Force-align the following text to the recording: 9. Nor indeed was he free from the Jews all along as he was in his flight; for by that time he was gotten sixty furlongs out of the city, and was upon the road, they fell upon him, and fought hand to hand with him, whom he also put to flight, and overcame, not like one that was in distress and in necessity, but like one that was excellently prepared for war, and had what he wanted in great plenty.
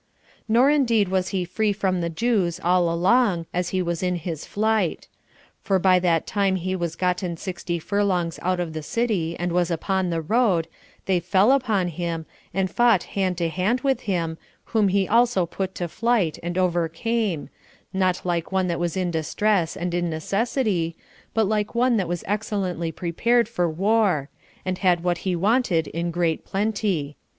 9. 0.47 0.53
Nor 0.61 0.69
indeed 0.71 1.09
was 1.09 1.27
he 1.27 1.45
free 1.45 1.71
from 1.71 2.01
the 2.01 2.09
Jews 2.09 2.59
all 2.63 2.91
along 2.91 3.45
as 3.53 3.69
he 3.69 3.83
was 3.83 4.01
in 4.01 4.15
his 4.15 4.47
flight; 4.47 5.07
for 5.61 5.77
by 5.77 5.99
that 5.99 6.25
time 6.25 6.55
he 6.55 6.75
was 6.75 6.95
gotten 6.95 7.37
sixty 7.37 7.77
furlongs 7.77 8.39
out 8.41 8.59
of 8.59 8.73
the 8.73 8.81
city, 8.81 9.37
and 9.37 9.51
was 9.51 9.69
upon 9.69 10.09
the 10.09 10.19
road, 10.19 10.67
they 11.05 11.19
fell 11.19 11.51
upon 11.51 11.87
him, 11.89 12.25
and 12.51 12.71
fought 12.71 13.03
hand 13.13 13.37
to 13.37 13.47
hand 13.47 13.81
with 13.81 13.99
him, 13.99 14.39
whom 14.63 14.87
he 14.87 15.07
also 15.07 15.45
put 15.45 15.75
to 15.75 15.87
flight, 15.87 16.39
and 16.41 16.57
overcame, 16.57 17.49
not 17.93 18.25
like 18.25 18.51
one 18.51 18.65
that 18.65 18.79
was 18.79 18.97
in 18.97 19.11
distress 19.11 19.77
and 19.77 19.93
in 19.93 20.09
necessity, 20.09 20.95
but 21.35 21.45
like 21.47 21.75
one 21.75 21.97
that 21.97 22.07
was 22.09 22.23
excellently 22.25 22.91
prepared 22.91 23.47
for 23.47 23.69
war, 23.69 24.29
and 24.65 24.79
had 24.79 25.03
what 25.03 25.19
he 25.29 25.35
wanted 25.35 25.85
in 25.89 26.09
great 26.09 26.43
plenty. 26.43 27.17